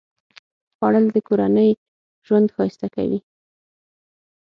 [0.75, 1.71] خوړل د کورنۍ
[2.27, 3.19] ژوند ښایسته کوي